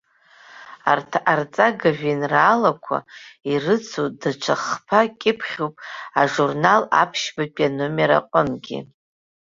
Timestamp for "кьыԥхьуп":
5.19-5.75